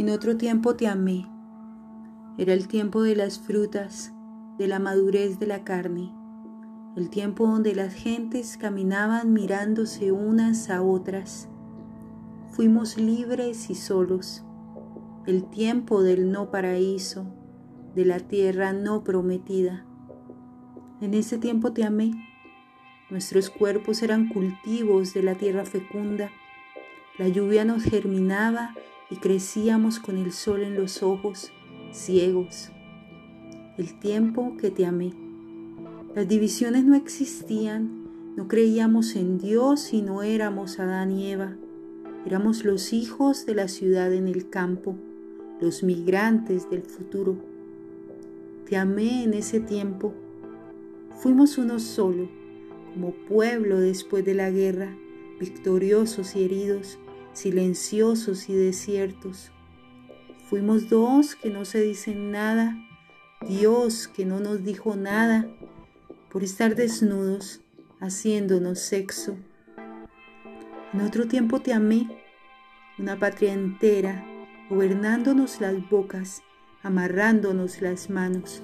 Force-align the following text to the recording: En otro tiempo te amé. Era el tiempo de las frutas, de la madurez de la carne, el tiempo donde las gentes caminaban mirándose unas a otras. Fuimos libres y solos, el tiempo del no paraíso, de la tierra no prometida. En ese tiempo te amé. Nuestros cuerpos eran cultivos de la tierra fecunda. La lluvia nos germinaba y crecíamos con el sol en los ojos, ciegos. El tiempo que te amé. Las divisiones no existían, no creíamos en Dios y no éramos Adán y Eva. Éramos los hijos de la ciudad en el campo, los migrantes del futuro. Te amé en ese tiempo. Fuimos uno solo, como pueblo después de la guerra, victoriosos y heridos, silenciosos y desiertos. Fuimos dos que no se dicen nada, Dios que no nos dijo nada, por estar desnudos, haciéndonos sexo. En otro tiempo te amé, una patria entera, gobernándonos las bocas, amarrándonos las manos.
En 0.00 0.08
otro 0.08 0.38
tiempo 0.38 0.76
te 0.76 0.88
amé. 0.88 1.26
Era 2.38 2.54
el 2.54 2.68
tiempo 2.68 3.02
de 3.02 3.14
las 3.14 3.38
frutas, 3.38 4.14
de 4.56 4.66
la 4.66 4.78
madurez 4.78 5.38
de 5.38 5.46
la 5.46 5.62
carne, 5.62 6.10
el 6.96 7.10
tiempo 7.10 7.46
donde 7.46 7.74
las 7.74 7.92
gentes 7.92 8.56
caminaban 8.56 9.34
mirándose 9.34 10.10
unas 10.10 10.70
a 10.70 10.80
otras. 10.80 11.50
Fuimos 12.48 12.96
libres 12.96 13.68
y 13.68 13.74
solos, 13.74 14.42
el 15.26 15.44
tiempo 15.50 16.02
del 16.02 16.32
no 16.32 16.50
paraíso, 16.50 17.26
de 17.94 18.06
la 18.06 18.20
tierra 18.20 18.72
no 18.72 19.04
prometida. 19.04 19.84
En 21.02 21.12
ese 21.12 21.36
tiempo 21.36 21.74
te 21.74 21.84
amé. 21.84 22.12
Nuestros 23.10 23.50
cuerpos 23.50 24.02
eran 24.02 24.30
cultivos 24.30 25.12
de 25.12 25.22
la 25.22 25.34
tierra 25.34 25.66
fecunda. 25.66 26.30
La 27.18 27.28
lluvia 27.28 27.66
nos 27.66 27.82
germinaba 27.82 28.74
y 29.10 29.16
crecíamos 29.16 29.98
con 29.98 30.16
el 30.16 30.32
sol 30.32 30.62
en 30.62 30.76
los 30.76 31.02
ojos, 31.02 31.50
ciegos. 31.92 32.70
El 33.76 33.98
tiempo 33.98 34.56
que 34.56 34.70
te 34.70 34.86
amé. 34.86 35.12
Las 36.14 36.28
divisiones 36.28 36.84
no 36.84 36.94
existían, 36.94 38.00
no 38.36 38.46
creíamos 38.46 39.16
en 39.16 39.38
Dios 39.38 39.92
y 39.92 40.02
no 40.02 40.22
éramos 40.22 40.78
Adán 40.78 41.10
y 41.10 41.30
Eva. 41.32 41.56
Éramos 42.24 42.64
los 42.64 42.92
hijos 42.92 43.46
de 43.46 43.54
la 43.54 43.68
ciudad 43.68 44.12
en 44.12 44.28
el 44.28 44.48
campo, 44.48 44.96
los 45.60 45.82
migrantes 45.82 46.70
del 46.70 46.82
futuro. 46.82 47.36
Te 48.68 48.76
amé 48.76 49.24
en 49.24 49.34
ese 49.34 49.58
tiempo. 49.58 50.14
Fuimos 51.18 51.58
uno 51.58 51.80
solo, 51.80 52.28
como 52.92 53.12
pueblo 53.28 53.78
después 53.78 54.24
de 54.24 54.34
la 54.34 54.50
guerra, 54.50 54.96
victoriosos 55.40 56.36
y 56.36 56.44
heridos, 56.44 56.98
silenciosos 57.32 58.48
y 58.48 58.54
desiertos. 58.54 59.50
Fuimos 60.48 60.88
dos 60.88 61.36
que 61.36 61.50
no 61.50 61.64
se 61.64 61.80
dicen 61.80 62.32
nada, 62.32 62.76
Dios 63.48 64.08
que 64.08 64.24
no 64.24 64.40
nos 64.40 64.64
dijo 64.64 64.96
nada, 64.96 65.46
por 66.30 66.42
estar 66.42 66.74
desnudos, 66.74 67.60
haciéndonos 68.00 68.78
sexo. 68.80 69.36
En 70.92 71.02
otro 71.02 71.28
tiempo 71.28 71.60
te 71.60 71.72
amé, 71.72 72.08
una 72.98 73.18
patria 73.18 73.52
entera, 73.52 74.24
gobernándonos 74.68 75.60
las 75.60 75.88
bocas, 75.88 76.42
amarrándonos 76.82 77.80
las 77.80 78.10
manos. 78.10 78.62